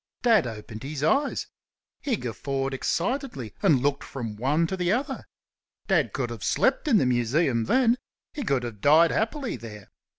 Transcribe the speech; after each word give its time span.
Dad 0.23 0.47
opened 0.47 0.81
his 0.81 1.03
eyes. 1.03 1.45
He 2.01 2.15
guffawed 2.17 2.73
excitedly 2.73 3.53
and 3.61 3.83
looked 3.83 4.03
from 4.03 4.35
one 4.35 4.65
to 4.65 4.75
the 4.75 4.91
other. 4.91 5.27
Dad 5.85 6.11
could 6.11 6.31
have 6.31 6.43
slept 6.43 6.87
in 6.87 6.97
the 6.97 7.05
Museum 7.05 7.65
then 7.65 7.99
he 8.33 8.43
could 8.43 8.63
have 8.63 8.81
died 8.81 9.11
happily 9.11 9.57
there. 9.57 9.91